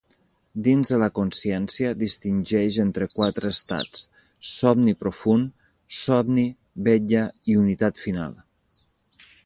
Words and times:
Dins 0.67 0.91
de 0.93 0.97
la 1.01 1.09
consciència, 1.17 1.91
distingeix 2.03 2.79
entre 2.85 3.09
quatre 3.17 3.51
estats: 3.57 4.01
somni 4.53 4.97
profund, 5.03 5.53
somni, 5.99 6.47
vetlla 6.89 7.27
i 7.53 7.59
unitat 7.67 8.03
final. 8.07 8.35